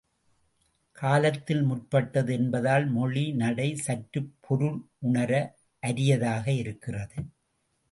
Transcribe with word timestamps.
காலத்தில் 0.97 1.61
முற்பட்டது 1.63 2.33
என்பதால் 2.33 2.87
மொழி 2.87 3.31
நடை 3.33 3.75
சற்றுப் 3.75 4.33
பொருள் 4.41 4.79
உணர 4.99 5.31
அரியதாக 5.83 6.47
இருக்கிறது. 6.57 7.19